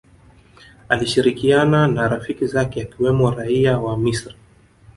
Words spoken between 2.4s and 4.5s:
zake akiwemo Raia wa Misri